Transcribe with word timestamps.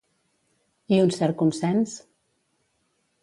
I 0.95 0.99
un 1.01 1.11
cert 1.17 1.37
consens? 1.43 1.93